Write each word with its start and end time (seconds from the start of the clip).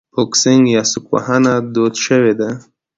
بوکسینګ 0.13 0.63
یا 0.75 0.81
سوک 0.91 1.05
وهنه 1.13 1.53
دود 1.73 1.93
شوې 2.05 2.33
ده. 2.39 2.49